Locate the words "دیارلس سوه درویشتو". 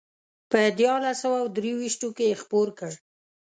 0.79-2.07